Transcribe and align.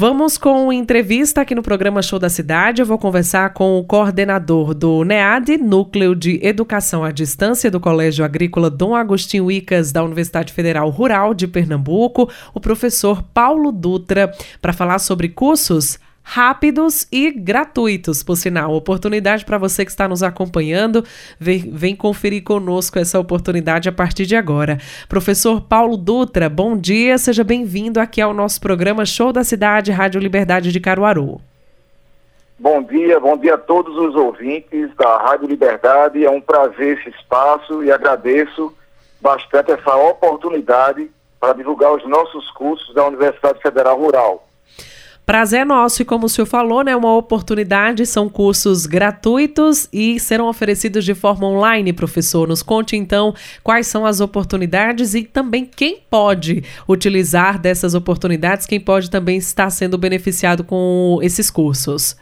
Vamos 0.00 0.38
com 0.38 0.72
entrevista 0.72 1.42
aqui 1.42 1.54
no 1.54 1.62
programa 1.62 2.00
Show 2.00 2.18
da 2.18 2.30
Cidade. 2.30 2.80
Eu 2.80 2.86
vou 2.86 2.96
conversar 2.96 3.52
com 3.52 3.78
o 3.78 3.84
coordenador 3.84 4.72
do 4.72 5.04
NEAD, 5.04 5.58
Núcleo 5.58 6.14
de 6.14 6.40
Educação 6.42 7.04
à 7.04 7.10
Distância 7.10 7.70
do 7.70 7.78
Colégio 7.78 8.24
Agrícola 8.24 8.70
Dom 8.70 8.94
Agostinho 8.94 9.50
Icas, 9.50 9.92
da 9.92 10.02
Universidade 10.02 10.54
Federal 10.54 10.88
Rural 10.88 11.34
de 11.34 11.46
Pernambuco, 11.46 12.30
o 12.54 12.58
professor 12.58 13.22
Paulo 13.22 13.70
Dutra, 13.70 14.32
para 14.62 14.72
falar 14.72 15.00
sobre 15.00 15.28
cursos 15.28 15.98
rápidos 16.32 17.08
e 17.10 17.32
gratuitos, 17.32 18.22
por 18.22 18.36
sinal. 18.36 18.72
Oportunidade 18.72 19.44
para 19.44 19.58
você 19.58 19.84
que 19.84 19.90
está 19.90 20.06
nos 20.06 20.22
acompanhando. 20.22 21.04
Vem, 21.40 21.58
vem, 21.72 21.96
conferir 21.96 22.44
conosco 22.44 23.00
essa 23.00 23.18
oportunidade 23.18 23.88
a 23.88 23.92
partir 23.92 24.26
de 24.26 24.36
agora. 24.36 24.78
Professor 25.08 25.60
Paulo 25.60 25.96
Dutra, 25.96 26.48
bom 26.48 26.76
dia, 26.76 27.18
seja 27.18 27.42
bem-vindo 27.42 27.98
aqui 27.98 28.20
ao 28.20 28.32
nosso 28.32 28.60
programa 28.60 29.04
Show 29.04 29.32
da 29.32 29.42
Cidade, 29.42 29.90
Rádio 29.90 30.20
Liberdade 30.20 30.70
de 30.70 30.78
Caruaru. 30.78 31.40
Bom 32.56 32.80
dia, 32.84 33.18
bom 33.18 33.36
dia 33.36 33.54
a 33.54 33.58
todos 33.58 33.96
os 33.96 34.14
ouvintes 34.14 34.94
da 34.94 35.16
Rádio 35.16 35.48
Liberdade. 35.48 36.24
É 36.24 36.30
um 36.30 36.40
prazer 36.40 36.96
esse 36.96 37.10
espaço 37.10 37.82
e 37.82 37.90
agradeço 37.90 38.72
bastante 39.20 39.72
essa 39.72 39.96
oportunidade 39.96 41.10
para 41.40 41.54
divulgar 41.54 41.92
os 41.92 42.08
nossos 42.08 42.48
cursos 42.52 42.94
da 42.94 43.04
Universidade 43.08 43.60
Federal 43.60 43.98
Rural. 43.98 44.46
Prazer 45.24 45.64
nosso 45.64 46.02
e 46.02 46.04
como 46.04 46.26
o 46.26 46.28
senhor 46.28 46.46
falou, 46.46 46.82
né, 46.82 46.96
uma 46.96 47.16
oportunidade, 47.16 48.04
são 48.04 48.28
cursos 48.28 48.84
gratuitos 48.84 49.88
e 49.92 50.18
serão 50.18 50.48
oferecidos 50.48 51.04
de 51.04 51.14
forma 51.14 51.46
online, 51.46 51.92
professor. 51.92 52.48
Nos 52.48 52.64
conte 52.64 52.96
então 52.96 53.32
quais 53.62 53.86
são 53.86 54.04
as 54.04 54.20
oportunidades 54.20 55.14
e 55.14 55.22
também 55.22 55.64
quem 55.64 56.02
pode 56.10 56.64
utilizar 56.88 57.60
dessas 57.60 57.94
oportunidades, 57.94 58.66
quem 58.66 58.80
pode 58.80 59.08
também 59.08 59.36
estar 59.36 59.70
sendo 59.70 59.96
beneficiado 59.96 60.64
com 60.64 61.20
esses 61.22 61.48
cursos. 61.48 62.16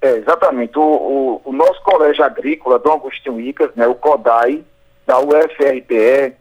É, 0.00 0.18
exatamente. 0.18 0.78
O, 0.78 0.82
o, 0.82 1.40
o 1.46 1.52
nosso 1.52 1.82
colégio 1.82 2.22
agrícola, 2.22 2.78
Dom 2.78 2.92
Agostinho 2.92 3.40
Icas, 3.40 3.70
né, 3.74 3.88
o 3.88 3.94
CODAI, 3.94 4.62
da 5.04 5.18
UFRPE, 5.18 6.34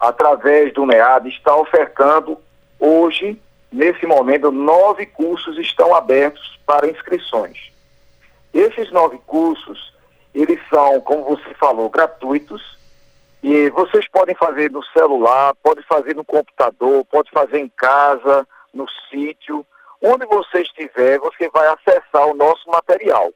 através 0.00 0.72
do 0.74 0.84
MEAD, 0.84 1.28
está 1.28 1.54
ofertando 1.56 2.38
hoje 2.80 3.38
Nesse 3.76 4.06
momento, 4.06 4.50
nove 4.50 5.04
cursos 5.04 5.58
estão 5.58 5.94
abertos 5.94 6.58
para 6.64 6.88
inscrições. 6.88 7.70
Esses 8.54 8.90
nove 8.90 9.18
cursos, 9.26 9.92
eles 10.34 10.58
são, 10.70 10.98
como 11.02 11.24
você 11.24 11.52
falou, 11.56 11.90
gratuitos 11.90 12.78
e 13.42 13.68
vocês 13.68 14.08
podem 14.08 14.34
fazer 14.34 14.70
no 14.70 14.82
celular, 14.86 15.54
pode 15.62 15.82
fazer 15.82 16.16
no 16.16 16.24
computador, 16.24 17.04
pode 17.04 17.30
fazer 17.30 17.58
em 17.58 17.68
casa, 17.68 18.48
no 18.72 18.86
sítio, 19.10 19.62
onde 20.00 20.24
você 20.24 20.62
estiver, 20.62 21.18
você 21.18 21.46
vai 21.50 21.68
acessar 21.68 22.26
o 22.28 22.34
nosso 22.34 22.70
material. 22.70 23.30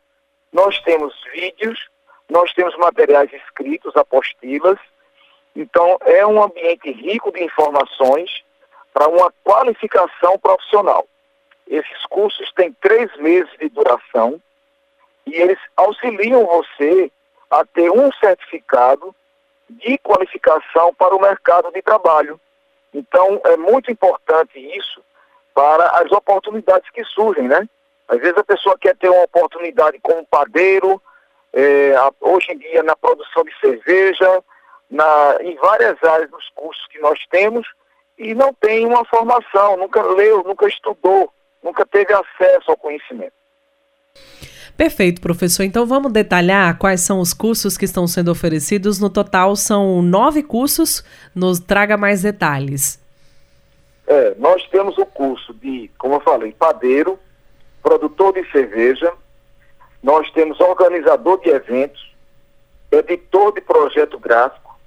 Nós 0.50 0.80
temos 0.84 1.12
vídeos, 1.34 1.90
nós 2.30 2.50
temos 2.54 2.74
materiais 2.78 3.30
escritos, 3.30 3.94
apostilas, 3.94 4.78
então 5.54 5.98
é 6.06 6.26
um 6.26 6.42
ambiente 6.42 6.90
rico 6.90 7.30
de 7.30 7.44
informações 7.44 8.42
para 8.92 9.08
uma 9.08 9.32
qualificação 9.44 10.38
profissional. 10.38 11.06
Esses 11.66 12.06
cursos 12.06 12.50
têm 12.52 12.72
três 12.80 13.14
meses 13.16 13.50
de 13.58 13.68
duração 13.68 14.40
e 15.26 15.34
eles 15.34 15.58
auxiliam 15.76 16.44
você 16.44 17.10
a 17.50 17.64
ter 17.64 17.90
um 17.90 18.10
certificado 18.12 19.14
de 19.68 19.98
qualificação 19.98 20.92
para 20.94 21.14
o 21.14 21.20
mercado 21.20 21.70
de 21.72 21.80
trabalho. 21.82 22.40
Então, 22.92 23.40
é 23.44 23.56
muito 23.56 23.90
importante 23.90 24.58
isso 24.76 25.00
para 25.54 25.86
as 26.00 26.10
oportunidades 26.10 26.90
que 26.90 27.04
surgem, 27.04 27.46
né? 27.46 27.68
Às 28.08 28.18
vezes 28.18 28.38
a 28.38 28.44
pessoa 28.44 28.76
quer 28.78 28.96
ter 28.96 29.08
uma 29.08 29.22
oportunidade 29.22 29.98
como 30.00 30.26
padeiro, 30.26 31.00
é, 31.52 31.94
hoje 32.20 32.52
em 32.52 32.58
dia 32.58 32.82
na 32.82 32.96
produção 32.96 33.44
de 33.44 33.56
cerveja, 33.60 34.42
na, 34.90 35.36
em 35.40 35.54
várias 35.56 36.02
áreas 36.02 36.30
dos 36.30 36.48
cursos 36.54 36.84
que 36.88 36.98
nós 36.98 37.18
temos, 37.30 37.66
e 38.20 38.34
não 38.34 38.52
tem 38.52 38.84
uma 38.84 39.02
formação, 39.06 39.78
nunca 39.78 40.02
leu, 40.02 40.44
nunca 40.44 40.68
estudou, 40.68 41.32
nunca 41.64 41.86
teve 41.86 42.12
acesso 42.12 42.70
ao 42.70 42.76
conhecimento. 42.76 43.32
Perfeito, 44.76 45.22
professor. 45.22 45.62
Então 45.62 45.86
vamos 45.86 46.12
detalhar 46.12 46.76
quais 46.76 47.00
são 47.00 47.18
os 47.18 47.32
cursos 47.32 47.78
que 47.78 47.86
estão 47.86 48.06
sendo 48.06 48.30
oferecidos. 48.30 49.00
No 49.00 49.08
total 49.08 49.56
são 49.56 50.02
nove 50.02 50.42
cursos. 50.42 51.02
Nos 51.34 51.60
traga 51.60 51.96
mais 51.96 52.22
detalhes. 52.22 53.02
É, 54.06 54.34
nós 54.38 54.66
temos 54.68 54.98
o 54.98 55.06
curso 55.06 55.54
de, 55.54 55.90
como 55.98 56.14
eu 56.14 56.20
falei, 56.20 56.52
padeiro, 56.52 57.18
produtor 57.82 58.34
de 58.34 58.50
cerveja. 58.50 59.12
Nós 60.02 60.30
temos 60.32 60.60
organizador 60.60 61.40
de 61.40 61.48
eventos, 61.48 62.14
editor 62.90 63.52
de 63.54 63.60
projeto 63.62 64.18
gráfico, 64.18 64.78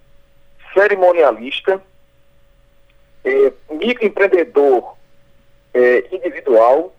cerimonialista 0.74 1.82
é, 3.24 3.54
microempreendedor 3.72 4.96
é, 5.74 6.06
individual. 6.12 6.94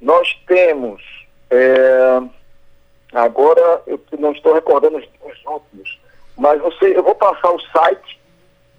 Nós 0.00 0.32
temos, 0.46 1.02
é, 1.50 2.20
agora 3.12 3.82
eu 3.86 4.00
não 4.18 4.32
estou 4.32 4.54
recordando 4.54 4.98
os, 4.98 5.04
os 5.04 5.44
últimos, 5.44 6.00
mas 6.36 6.60
você, 6.60 6.96
eu 6.96 7.02
vou 7.02 7.14
passar 7.14 7.50
o 7.50 7.60
site, 7.60 8.20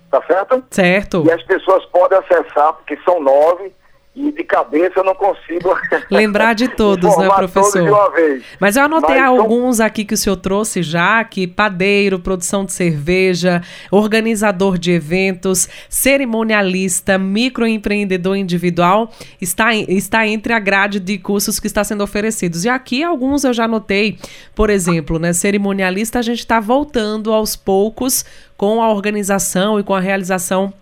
tá 0.10 0.24
certo? 0.26 0.64
Certo. 0.72 1.24
E 1.26 1.32
as 1.32 1.44
pessoas 1.44 1.86
podem 1.88 2.18
acessar, 2.18 2.74
porque 2.74 2.98
são 3.04 3.22
nove, 3.22 3.74
e 4.20 4.32
de 4.34 4.44
cabeça 4.44 5.00
eu 5.00 5.04
não 5.04 5.16
consigo 5.16 5.74
lembrar 6.12 6.54
de 6.54 6.68
todos, 6.68 7.18
né, 7.18 7.30
professor? 7.30 7.90
Todos 7.90 8.44
Mas 8.60 8.76
eu 8.76 8.84
anotei 8.84 9.16
Mas, 9.16 9.26
alguns 9.26 9.76
então... 9.78 9.86
aqui 9.86 10.04
que 10.04 10.14
o 10.14 10.18
senhor 10.18 10.36
trouxe 10.36 10.84
já, 10.84 11.24
que 11.24 11.48
padeiro, 11.48 12.20
produção 12.20 12.66
de 12.66 12.74
cerveja, 12.74 13.62
organizador 13.90 14.78
de 14.78 14.92
eventos, 14.92 15.70
cerimonialista, 15.88 17.18
microempreendedor 17.18 18.36
individual, 18.36 19.10
está, 19.40 19.74
está 19.74 20.28
entre 20.28 20.52
a 20.52 20.60
grade 20.60 21.00
de 21.00 21.18
cursos 21.18 21.60
que 21.60 21.68
está 21.68 21.84
sendo 21.84 22.04
oferecidos. 22.04 22.66
E 22.66 22.70
aqui 22.70 23.02
alguns 23.02 23.46
eu 23.46 23.54
já 23.54 23.64
anotei, 23.64 24.18
por 24.54 24.70
exemplo, 24.70 25.18
né, 25.18 25.32
cerimonialista 25.32 26.20
a 26.20 26.22
gente 26.22 26.40
está 26.40 26.60
voltando 26.60 27.32
aos 27.32 27.56
poucos 27.56 28.26
com 28.58 28.84
a 28.84 28.92
organização 28.92 29.80
e 29.80 29.84
com 29.84 29.94
a 29.94 30.00
realização 30.02 30.74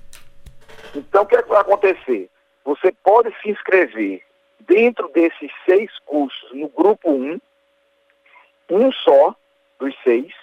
Então, 0.96 1.24
o 1.24 1.26
que, 1.26 1.36
é 1.36 1.44
que 1.44 1.50
vai 1.50 1.60
acontecer? 1.60 2.30
Você 2.64 2.94
pode 3.04 3.30
se 3.42 3.50
inscrever 3.50 4.24
dentro 4.62 5.10
desses 5.10 5.52
seis 5.66 5.92
cursos 6.06 6.50
no 6.54 6.70
grupo 6.70 7.12
1, 7.12 7.42
um 8.70 8.90
só 8.94 9.36
dos 9.78 9.94
seis, 10.02 10.34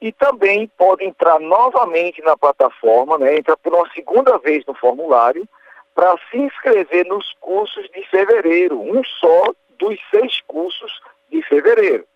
e 0.00 0.12
também 0.12 0.70
pode 0.78 1.04
entrar 1.04 1.40
novamente 1.40 2.22
na 2.22 2.36
plataforma, 2.36 3.18
né, 3.18 3.38
entrar 3.38 3.56
por 3.56 3.74
uma 3.74 3.90
segunda 3.90 4.38
vez 4.38 4.64
no 4.66 4.74
formulário, 4.74 5.48
para 5.96 6.16
se 6.30 6.38
inscrever 6.38 7.06
nos 7.06 7.34
cursos 7.40 7.90
de 7.90 8.06
fevereiro, 8.08 8.80
um 8.80 9.02
só 9.02 9.52
dos 9.80 9.98
seis 10.12 10.40
cursos 10.46 11.02
de 11.28 11.42
fevereiro. 11.42 12.06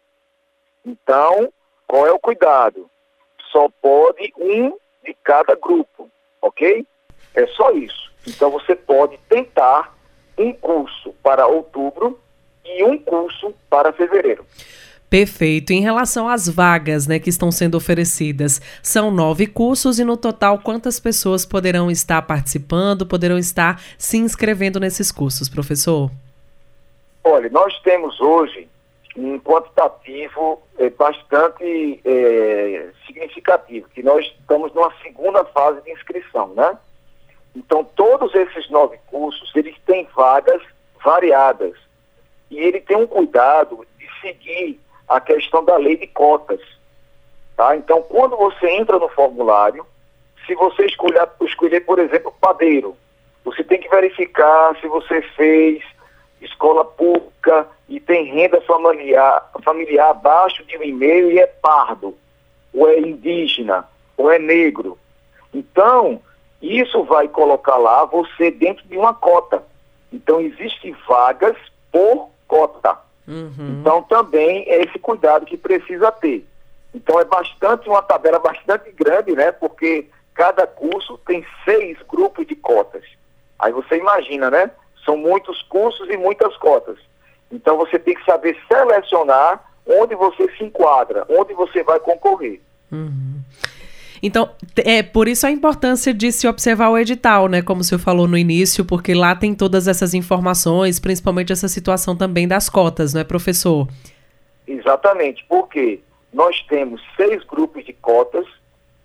Então, 0.84 1.52
qual 1.86 2.06
é 2.06 2.12
o 2.12 2.18
cuidado? 2.18 2.90
Só 3.52 3.68
pode 3.80 4.32
um 4.38 4.76
de 5.04 5.16
cada 5.22 5.54
grupo, 5.54 6.10
ok? 6.42 6.86
É 7.34 7.46
só 7.48 7.70
isso. 7.72 8.12
Então 8.26 8.50
você 8.50 8.74
pode 8.74 9.18
tentar 9.28 9.96
um 10.36 10.52
curso 10.52 11.14
para 11.22 11.46
outubro 11.46 12.18
e 12.64 12.82
um 12.82 12.98
curso 12.98 13.54
para 13.70 13.92
fevereiro. 13.92 14.44
Perfeito. 15.08 15.72
Em 15.72 15.80
relação 15.80 16.28
às 16.28 16.48
vagas 16.48 17.06
né, 17.06 17.18
que 17.20 17.30
estão 17.30 17.52
sendo 17.52 17.76
oferecidas, 17.76 18.60
são 18.82 19.10
nove 19.10 19.46
cursos 19.46 20.00
e 20.00 20.04
no 20.04 20.16
total 20.16 20.58
quantas 20.58 20.98
pessoas 20.98 21.46
poderão 21.46 21.90
estar 21.90 22.20
participando, 22.22 23.06
poderão 23.06 23.38
estar 23.38 23.80
se 23.96 24.18
inscrevendo 24.18 24.80
nesses 24.80 25.12
cursos, 25.12 25.48
professor? 25.48 26.10
Olha, 27.22 27.48
nós 27.50 27.78
temos 27.80 28.20
hoje 28.20 28.68
um 29.16 29.38
quantitativo 29.40 30.62
é, 30.78 30.90
bastante 30.90 32.00
é, 32.04 32.90
significativo, 33.06 33.88
que 33.88 34.02
nós 34.02 34.26
estamos 34.26 34.72
numa 34.74 34.92
segunda 35.02 35.44
fase 35.46 35.80
de 35.82 35.90
inscrição, 35.90 36.48
né? 36.48 36.78
Então, 37.54 37.82
todos 37.96 38.34
esses 38.34 38.68
nove 38.68 38.98
cursos, 39.06 39.50
eles 39.56 39.74
têm 39.86 40.06
vagas 40.14 40.62
variadas. 41.02 41.74
E 42.50 42.58
ele 42.58 42.80
tem 42.80 42.96
um 42.96 43.06
cuidado 43.06 43.86
de 43.98 44.06
seguir 44.20 44.78
a 45.08 45.20
questão 45.20 45.64
da 45.64 45.76
lei 45.76 45.96
de 45.96 46.06
cotas. 46.06 46.60
Tá? 47.56 47.74
Então, 47.74 48.02
quando 48.02 48.36
você 48.36 48.68
entra 48.68 48.98
no 48.98 49.08
formulário, 49.08 49.86
se 50.46 50.54
você 50.54 50.84
escolher, 50.84 51.26
escolher, 51.40 51.80
por 51.80 51.98
exemplo, 51.98 52.34
padeiro, 52.40 52.96
você 53.44 53.64
tem 53.64 53.80
que 53.80 53.88
verificar 53.88 54.76
se 54.80 54.86
você 54.86 55.22
fez 55.22 55.82
escola 56.40 56.84
pública 56.84 57.66
e 57.88 58.00
tem 58.00 58.32
renda 58.32 58.60
familiar, 58.62 59.50
familiar 59.64 60.10
abaixo 60.10 60.64
de 60.64 60.76
um 60.76 60.82
e-mail 60.82 61.30
e 61.30 61.38
é 61.38 61.46
pardo, 61.46 62.16
ou 62.74 62.88
é 62.88 62.98
indígena, 62.98 63.88
ou 64.16 64.30
é 64.30 64.38
negro. 64.38 64.98
Então, 65.54 66.20
isso 66.60 67.04
vai 67.04 67.28
colocar 67.28 67.76
lá 67.76 68.04
você 68.04 68.50
dentro 68.50 68.86
de 68.86 68.96
uma 68.96 69.14
cota. 69.14 69.62
Então, 70.12 70.40
existem 70.40 70.94
vagas 71.06 71.56
por 71.90 72.30
cota. 72.46 73.06
Uhum. 73.26 73.80
Então 73.80 74.02
também 74.02 74.64
é 74.68 74.82
esse 74.82 74.98
cuidado 74.98 75.46
que 75.46 75.56
precisa 75.56 76.12
ter. 76.12 76.46
Então 76.94 77.20
é 77.20 77.24
bastante, 77.24 77.88
uma 77.88 78.02
tabela 78.02 78.38
bastante 78.38 78.90
grande, 78.92 79.32
né? 79.32 79.50
Porque 79.52 80.08
cada 80.34 80.66
curso 80.66 81.18
tem 81.26 81.44
seis 81.64 81.98
grupos 82.08 82.46
de 82.46 82.54
cotas. 82.54 83.04
Aí 83.58 83.72
você 83.72 83.96
imagina, 83.98 84.50
né? 84.50 84.70
São 85.06 85.16
muitos 85.16 85.62
cursos 85.62 86.06
e 86.10 86.16
muitas 86.18 86.54
cotas. 86.58 86.98
Então 87.50 87.78
você 87.78 87.98
tem 87.98 88.14
que 88.14 88.24
saber 88.24 88.54
selecionar 88.68 89.64
onde 89.86 90.14
você 90.14 90.50
se 90.58 90.64
enquadra, 90.64 91.24
onde 91.30 91.54
você 91.54 91.82
vai 91.82 91.98
concorrer. 92.00 92.60
Uhum. 92.92 93.40
Então, 94.22 94.50
é 94.76 95.02
por 95.02 95.28
isso 95.28 95.46
a 95.46 95.50
importância 95.50 96.12
de 96.12 96.32
se 96.32 96.48
observar 96.48 96.88
o 96.88 96.98
edital, 96.98 97.48
né? 97.48 97.62
Como 97.62 97.82
o 97.82 97.84
senhor 97.84 98.00
falou 98.00 98.26
no 98.26 98.36
início, 98.36 98.84
porque 98.84 99.14
lá 99.14 99.36
tem 99.36 99.54
todas 99.54 99.86
essas 99.86 100.14
informações, 100.14 100.98
principalmente 100.98 101.52
essa 101.52 101.68
situação 101.68 102.16
também 102.16 102.48
das 102.48 102.68
cotas, 102.68 103.14
não 103.14 103.20
é, 103.20 103.24
professor? 103.24 103.86
Exatamente, 104.66 105.44
porque 105.48 106.00
nós 106.32 106.60
temos 106.62 107.00
seis 107.16 107.44
grupos 107.44 107.84
de 107.84 107.92
cotas, 107.92 108.46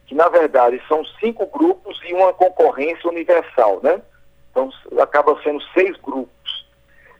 que 0.07 0.15
na 0.15 0.27
verdade 0.27 0.81
são 0.87 1.05
cinco 1.19 1.45
grupos 1.45 1.99
e 2.07 2.13
uma 2.13 2.33
concorrência 2.33 3.09
universal, 3.09 3.79
né? 3.83 4.01
Então 4.51 4.69
acaba 5.01 5.41
sendo 5.41 5.61
seis 5.73 5.97
grupos. 5.97 6.67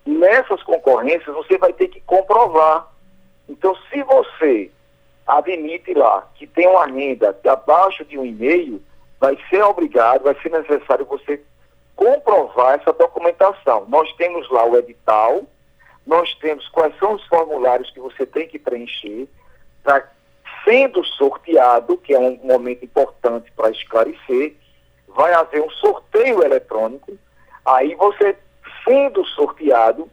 Nessas 0.05 0.61
concorrências 0.63 1.33
você 1.35 1.57
vai 1.57 1.73
ter 1.73 1.87
que 1.87 2.01
comprovar. 2.01 2.91
Então, 3.47 3.75
se 3.89 4.03
você 4.03 4.71
admite 5.25 5.93
lá 5.93 6.27
que 6.35 6.45
tem 6.45 6.67
uma 6.67 6.85
renda 6.85 7.37
abaixo 7.45 8.03
de 8.05 8.17
um 8.17 8.25
e-mail, 8.25 8.81
vai 9.19 9.37
ser 9.49 9.63
obrigado, 9.63 10.23
vai 10.23 10.35
ser 10.41 10.49
necessário 10.49 11.05
você 11.05 11.41
comprovar 11.95 12.79
essa 12.79 12.91
documentação. 12.91 13.85
Nós 13.87 14.11
temos 14.13 14.49
lá 14.49 14.65
o 14.65 14.77
edital, 14.77 15.43
nós 16.05 16.33
temos 16.35 16.67
quais 16.69 16.97
são 16.97 17.13
os 17.13 17.25
formulários 17.27 17.91
que 17.91 17.99
você 17.99 18.25
tem 18.25 18.47
que 18.47 18.57
preencher, 18.57 19.27
para 19.83 20.09
sendo 20.63 21.03
sorteado, 21.03 21.97
que 21.97 22.13
é 22.13 22.19
um 22.19 22.39
momento 22.43 22.83
importante 22.83 23.51
para 23.51 23.71
esclarecer, 23.71 24.55
vai 25.15 25.33
haver 25.33 25.61
um 25.61 25.69
sorteio 25.71 26.43
eletrônico, 26.43 27.17
aí 27.65 27.95
você 27.95 28.37
sendo 28.83 29.25
sorteado, 29.25 30.09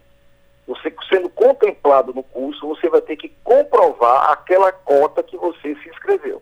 você 0.67 0.93
sendo 1.09 1.29
contemplado 1.29 2.13
no 2.13 2.23
curso, 2.23 2.67
você 2.67 2.87
vai 2.89 3.01
ter 3.01 3.15
que 3.15 3.29
comprovar 3.43 4.31
aquela 4.31 4.71
cota 4.71 5.23
que 5.23 5.37
você 5.37 5.75
se 5.75 5.89
inscreveu. 5.89 6.41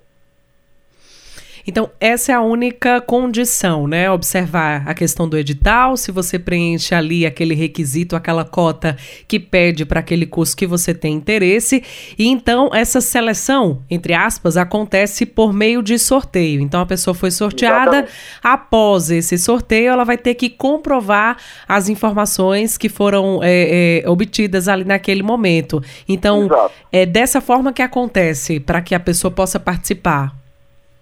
Então, 1.67 1.89
essa 1.99 2.31
é 2.31 2.35
a 2.35 2.39
única 2.39 3.01
condição, 3.01 3.87
né? 3.87 4.09
Observar 4.09 4.87
a 4.87 4.93
questão 4.93 5.27
do 5.27 5.37
edital, 5.37 5.97
se 5.97 6.13
você 6.13 6.39
preenche 6.39 6.95
ali 6.95 7.25
aquele 7.25 7.53
requisito, 7.53 8.15
aquela 8.15 8.45
cota 8.45 8.95
que 9.27 9.37
pede 9.37 9.83
para 9.85 9.99
aquele 9.99 10.25
curso 10.25 10.55
que 10.55 10.65
você 10.65 10.93
tem 10.93 11.13
interesse. 11.13 11.83
E 12.17 12.25
então, 12.25 12.69
essa 12.73 13.01
seleção, 13.01 13.81
entre 13.89 14.13
aspas, 14.13 14.55
acontece 14.55 15.25
por 15.25 15.51
meio 15.51 15.83
de 15.83 15.99
sorteio. 15.99 16.61
Então, 16.61 16.79
a 16.79 16.85
pessoa 16.85 17.13
foi 17.13 17.31
sorteada, 17.31 17.97
Exatamente. 17.97 18.11
após 18.41 19.11
esse 19.11 19.37
sorteio, 19.37 19.89
ela 19.89 20.05
vai 20.05 20.17
ter 20.17 20.35
que 20.35 20.49
comprovar 20.49 21.35
as 21.67 21.89
informações 21.89 22.77
que 22.77 22.87
foram 22.87 23.41
é, 23.43 24.03
é, 24.05 24.09
obtidas 24.09 24.69
ali 24.69 24.85
naquele 24.85 25.21
momento. 25.21 25.83
Então, 26.07 26.45
Exato. 26.45 26.71
é 26.93 27.05
dessa 27.05 27.41
forma 27.41 27.73
que 27.73 27.81
acontece 27.81 28.57
para 28.57 28.81
que 28.81 28.95
a 28.95 28.99
pessoa 29.01 29.29
possa 29.29 29.59
participar. 29.59 30.46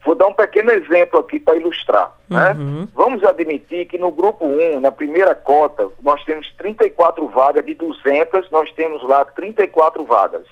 Vou 0.05 0.13
dar 0.13 0.27
um 0.27 0.33
pequeno 0.33 0.71
exemplo 0.71 1.19
aqui 1.19 1.39
para 1.39 1.57
ilustrar. 1.57 2.15
Né? 2.29 2.51
Uhum. 2.51 2.87
Vamos 2.93 3.23
admitir 3.23 3.87
que 3.87 3.97
no 3.97 4.11
grupo 4.11 4.45
1, 4.45 4.79
na 4.79 4.91
primeira 4.91 5.33
cota, 5.33 5.89
nós 6.03 6.23
temos 6.23 6.51
34 6.57 7.27
vagas, 7.27 7.65
de 7.65 7.73
200, 7.73 8.51
nós 8.51 8.71
temos 8.73 9.01
lá 9.03 9.25
34 9.25 10.05
vagas. 10.05 10.45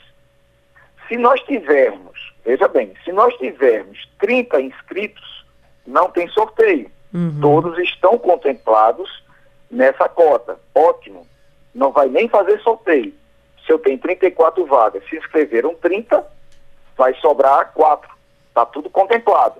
Se 1.07 1.17
nós 1.17 1.39
tivermos, 1.41 2.33
veja 2.43 2.67
bem, 2.67 2.93
se 3.05 3.12
nós 3.12 3.36
tivermos 3.36 4.10
30 4.17 4.60
inscritos, 4.62 5.45
não 5.86 6.10
tem 6.10 6.27
sorteio. 6.29 6.89
Todos 7.39 7.77
estão 7.77 8.17
contemplados 8.17 9.24
nessa 9.69 10.10
cota. 10.10 10.57
Ótimo. 10.74 11.27
Não 11.75 11.91
vai 11.91 12.07
nem 12.07 12.27
fazer 12.27 12.60
sorteio. 12.62 13.13
Se 13.65 13.72
eu 13.72 13.77
tenho 13.77 14.00
34 14.00 14.65
vagas, 14.65 15.07
se 15.07 15.15
inscreveram 15.15 15.75
30, 15.75 16.25
vai 16.98 17.13
sobrar 17.15 17.72
4. 17.74 18.10
Está 18.53 18.67
tudo 18.67 18.88
contemplado. 18.88 19.60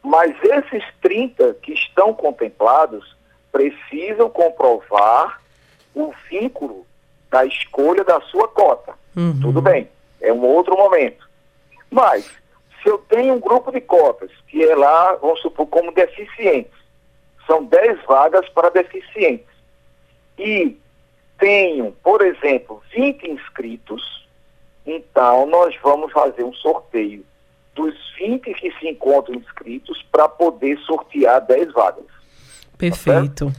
Mas 0.00 0.32
esses 0.44 0.84
30 1.02 1.54
que 1.54 1.72
estão 1.72 2.14
contemplados 2.14 3.16
precisam 3.50 4.30
comprovar 4.30 5.42
o 5.92 6.14
vínculo 6.30 6.86
da 7.28 7.44
escolha 7.44 8.04
da 8.04 8.20
sua 8.20 8.46
cota. 8.46 8.94
Tudo 9.42 9.60
bem, 9.60 9.88
é 10.20 10.32
um 10.32 10.44
outro 10.44 10.76
momento. 10.76 11.28
Mas, 11.90 12.24
se 12.80 12.88
eu 12.88 12.98
tenho 12.98 13.34
um 13.34 13.40
grupo 13.40 13.72
de 13.72 13.80
cotas, 13.80 14.30
que 14.46 14.62
é 14.62 14.76
lá, 14.76 15.14
vamos 15.16 15.40
supor, 15.40 15.66
como 15.66 15.92
deficientes, 15.92 16.72
são 17.48 17.64
10 17.64 18.04
vagas 18.04 18.48
para 18.50 18.70
deficientes, 18.70 19.48
e 20.38 20.78
tenho, 21.36 21.90
por 22.00 22.24
exemplo, 22.24 22.80
20 22.94 23.28
inscritos, 23.28 24.28
então 24.86 25.46
nós 25.46 25.74
vamos 25.82 26.12
fazer 26.12 26.44
um 26.44 26.54
sorteio 26.54 27.24
dos 27.74 27.94
20 28.18 28.52
que 28.54 28.70
se 28.78 28.88
encontram 28.88 29.36
inscritos 29.36 30.02
para 30.10 30.28
poder 30.28 30.78
sortear 30.80 31.40
10 31.46 31.72
vagas. 31.72 32.04
Perfeito. 32.76 33.52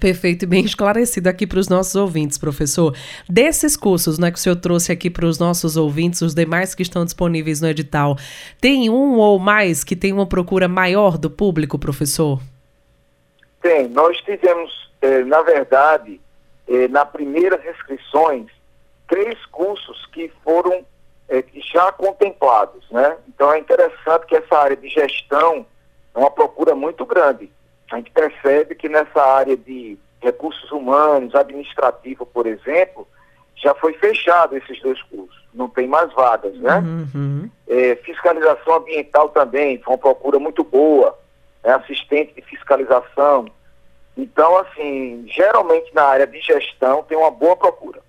Perfeito 0.00 0.44
e 0.44 0.46
bem 0.46 0.64
esclarecido 0.64 1.28
aqui 1.28 1.46
para 1.46 1.58
os 1.58 1.68
nossos 1.68 1.94
ouvintes, 1.94 2.38
professor. 2.38 2.96
Desses 3.28 3.76
cursos 3.76 4.18
né, 4.18 4.30
que 4.30 4.38
o 4.38 4.40
senhor 4.40 4.56
trouxe 4.56 4.90
aqui 4.90 5.10
para 5.10 5.26
os 5.26 5.38
nossos 5.38 5.76
ouvintes, 5.76 6.22
os 6.22 6.34
demais 6.34 6.74
que 6.74 6.82
estão 6.82 7.04
disponíveis 7.04 7.60
no 7.60 7.68
edital, 7.68 8.16
tem 8.60 8.88
um 8.88 9.18
ou 9.18 9.38
mais 9.38 9.84
que 9.84 9.94
tem 9.94 10.12
uma 10.12 10.26
procura 10.26 10.66
maior 10.66 11.18
do 11.18 11.30
público, 11.30 11.78
professor? 11.78 12.40
Tem. 13.60 13.86
Nós 13.88 14.16
tivemos, 14.22 14.90
eh, 15.02 15.24
na 15.24 15.42
verdade, 15.42 16.20
eh, 16.66 16.88
na 16.88 17.04
primeira 17.04 17.60
inscrições, 17.70 18.46
três 19.06 19.38
cursos 19.46 20.06
que 20.06 20.32
foram 20.42 20.84
eh, 21.32 21.44
já 21.72 21.90
contemplados, 21.92 22.84
né? 22.90 23.16
Então 23.26 23.50
é 23.50 23.58
interessante 23.58 24.26
que 24.26 24.36
essa 24.36 24.54
área 24.54 24.76
de 24.76 24.88
gestão 24.88 25.64
é 26.14 26.18
uma 26.18 26.30
procura 26.30 26.74
muito 26.74 27.06
grande. 27.06 27.50
A 27.90 27.96
gente 27.96 28.10
percebe 28.10 28.74
que 28.74 28.86
nessa 28.86 29.22
área 29.22 29.56
de 29.56 29.98
recursos 30.20 30.70
humanos, 30.70 31.34
administrativo, 31.34 32.26
por 32.26 32.46
exemplo, 32.46 33.08
já 33.56 33.74
foi 33.74 33.94
fechado 33.94 34.56
esses 34.56 34.80
dois 34.82 35.00
cursos. 35.02 35.42
Não 35.54 35.68
tem 35.68 35.86
mais 35.86 36.12
vagas, 36.12 36.54
né? 36.58 36.78
Uhum. 36.78 37.50
É, 37.66 37.96
fiscalização 37.96 38.76
ambiental 38.76 39.30
também, 39.30 39.80
foi 39.80 39.94
uma 39.94 39.98
procura 39.98 40.38
muito 40.38 40.62
boa, 40.62 41.18
né? 41.64 41.72
assistente 41.74 42.34
de 42.34 42.42
fiscalização. 42.42 43.46
Então, 44.16 44.58
assim, 44.58 45.24
geralmente 45.28 45.94
na 45.94 46.04
área 46.04 46.26
de 46.26 46.40
gestão 46.40 47.02
tem 47.04 47.16
uma 47.16 47.30
boa 47.30 47.56
procura. 47.56 48.00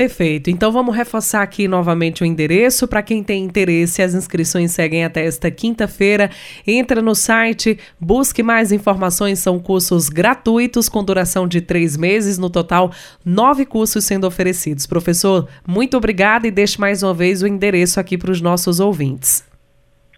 Perfeito. 0.00 0.48
Então 0.48 0.72
vamos 0.72 0.96
reforçar 0.96 1.42
aqui 1.42 1.68
novamente 1.68 2.22
o 2.22 2.24
endereço. 2.24 2.88
Para 2.88 3.02
quem 3.02 3.22
tem 3.22 3.44
interesse, 3.44 4.00
as 4.00 4.14
inscrições 4.14 4.70
seguem 4.70 5.04
até 5.04 5.26
esta 5.26 5.50
quinta-feira. 5.50 6.30
Entra 6.66 7.02
no 7.02 7.14
site, 7.14 7.78
busque 8.00 8.42
mais 8.42 8.72
informações. 8.72 9.40
São 9.40 9.60
cursos 9.60 10.08
gratuitos 10.08 10.88
com 10.88 11.04
duração 11.04 11.46
de 11.46 11.60
três 11.60 11.98
meses. 11.98 12.38
No 12.38 12.48
total, 12.48 12.90
nove 13.22 13.66
cursos 13.66 14.02
sendo 14.02 14.26
oferecidos. 14.26 14.86
Professor, 14.86 15.46
muito 15.68 15.98
obrigada 15.98 16.46
e 16.46 16.50
deixe 16.50 16.80
mais 16.80 17.02
uma 17.02 17.12
vez 17.12 17.42
o 17.42 17.46
endereço 17.46 18.00
aqui 18.00 18.16
para 18.16 18.30
os 18.30 18.40
nossos 18.40 18.80
ouvintes. 18.80 19.46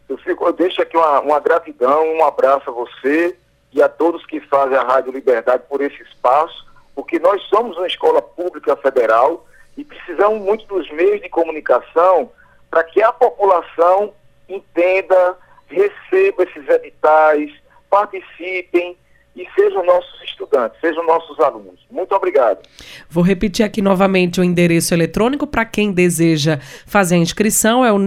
Eu, 0.08 0.16
fico, 0.18 0.46
eu 0.46 0.52
deixo 0.52 0.80
aqui 0.80 0.96
uma, 0.96 1.18
uma 1.22 1.40
gratidão, 1.40 2.06
um 2.06 2.24
abraço 2.24 2.70
a 2.70 2.72
você 2.72 3.36
e 3.72 3.82
a 3.82 3.88
todos 3.88 4.24
que 4.26 4.38
fazem 4.42 4.76
a 4.76 4.84
Rádio 4.84 5.10
Liberdade 5.10 5.64
por 5.68 5.80
esse 5.80 6.00
espaço, 6.04 6.70
porque 6.94 7.18
nós 7.18 7.42
somos 7.48 7.76
uma 7.76 7.88
escola 7.88 8.22
pública 8.22 8.76
federal 8.76 9.44
e 9.76 9.84
precisamos 9.84 10.40
muito 10.40 10.66
dos 10.66 10.90
meios 10.90 11.20
de 11.20 11.28
comunicação 11.28 12.30
para 12.70 12.84
que 12.84 13.02
a 13.02 13.12
população 13.12 14.12
entenda, 14.48 15.36
receba 15.68 16.42
esses 16.42 16.68
editais, 16.68 17.52
participem 17.90 18.96
e 19.34 19.46
sejam 19.54 19.84
nossos 19.84 20.22
estudantes, 20.24 20.78
sejam 20.80 21.04
nossos 21.06 21.38
alunos. 21.40 21.80
Muito 21.90 22.14
obrigado. 22.14 22.58
Vou 23.08 23.24
repetir 23.24 23.64
aqui 23.64 23.80
novamente 23.80 24.40
o 24.40 24.44
endereço 24.44 24.92
eletrônico 24.92 25.46
para 25.46 25.64
quem 25.64 25.92
deseja 25.92 26.58
fazer 26.86 27.14
a 27.14 27.18
inscrição, 27.18 27.84
é 27.84 27.90
o 27.90 27.98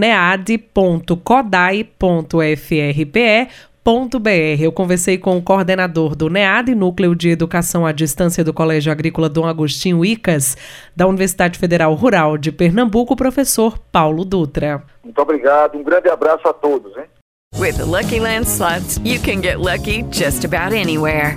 nead.codai.frpe.br. 3.86 4.60
Eu 4.60 4.72
conversei 4.72 5.16
com 5.16 5.36
o 5.36 5.42
coordenador 5.42 6.16
do 6.16 6.28
NEAD, 6.28 6.74
Núcleo 6.74 7.14
de 7.14 7.30
Educação 7.30 7.86
à 7.86 7.92
Distância 7.92 8.42
do 8.42 8.52
Colégio 8.52 8.90
Agrícola 8.90 9.28
Dom 9.28 9.46
Agostinho 9.46 10.04
Icas, 10.04 10.56
da 10.94 11.06
Universidade 11.06 11.58
Federal 11.58 11.94
Rural 11.94 12.36
de 12.36 12.50
Pernambuco, 12.50 13.14
o 13.14 13.16
professor 13.16 13.78
Paulo 13.92 14.24
Dutra. 14.24 14.82
Muito 15.04 15.20
obrigado, 15.20 15.78
um 15.78 15.84
grande 15.84 16.08
abraço 16.08 16.46
a 16.48 16.52
todos. 16.52 16.96
Hein? 16.96 17.04
With 17.58 17.76
the 17.76 17.84
Lucky 17.84 18.20
Land 18.20 18.46
slots, 18.46 19.00
you 19.04 19.20
can 19.20 19.40
get 19.40 19.58
lucky 19.58 20.04
just 20.10 20.44
about 20.44 20.74
anywhere. 20.74 21.36